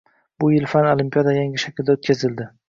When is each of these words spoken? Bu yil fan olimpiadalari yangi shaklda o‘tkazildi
Bu 0.43 0.47
yil 0.53 0.65
fan 0.71 0.87
olimpiadalari 0.93 1.43
yangi 1.45 1.61
shaklda 1.65 1.99
o‘tkazildi 1.99 2.51